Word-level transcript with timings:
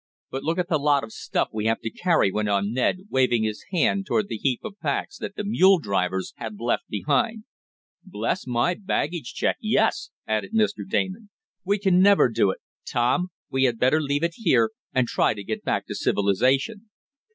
"But 0.31 0.41
look 0.41 0.57
at 0.57 0.67
the 0.67 0.79
lot 0.79 1.03
of 1.03 1.11
stuff 1.13 1.49
we 1.53 1.65
have 1.65 1.79
to 1.81 1.91
carry!" 1.91 2.31
went 2.31 2.49
on 2.49 2.73
Ned, 2.73 3.01
waving 3.11 3.43
his 3.43 3.63
hand 3.71 4.07
toward 4.07 4.29
the 4.29 4.37
heap 4.39 4.61
of 4.63 4.79
packs 4.79 5.15
that 5.19 5.35
the 5.35 5.43
mule 5.43 5.77
drivers 5.77 6.33
had 6.37 6.59
left 6.59 6.87
behind. 6.89 7.43
"Bless 8.03 8.47
my 8.47 8.73
baggage 8.73 9.33
check, 9.35 9.57
yes!" 9.61 10.09
added 10.27 10.55
Mr. 10.55 10.89
Damon. 10.89 11.29
"We 11.63 11.77
can 11.77 12.01
never 12.01 12.29
do 12.29 12.49
it. 12.49 12.61
Tom. 12.91 13.27
We 13.51 13.65
had 13.65 13.77
better 13.77 14.01
leave 14.01 14.23
it 14.23 14.33
here, 14.37 14.71
and 14.91 15.05
try 15.07 15.35
to 15.35 15.43
get 15.43 15.63
back 15.63 15.85
to 15.85 15.93
civilization." 15.93 16.89